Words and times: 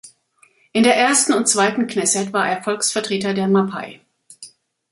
In 0.71 0.81
der 0.81 0.97
ersten 0.97 1.31
und 1.33 1.47
zweiten 1.47 1.85
Knesset 1.85 2.33
war 2.33 2.49
er 2.49 2.63
Volksvertreter 2.63 3.35
der 3.35 3.47
Mapai. 3.47 4.01